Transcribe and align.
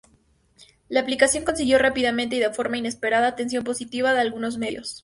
La 0.89 1.01
aplicación 1.01 1.43
consiguió 1.45 1.77
rápidamente, 1.77 2.35
y 2.35 2.39
de 2.39 2.49
forma 2.51 2.75
inesperada, 2.79 3.27
atención 3.27 3.63
positiva 3.63 4.15
de 4.15 4.21
algunos 4.21 4.57
medios. 4.57 4.99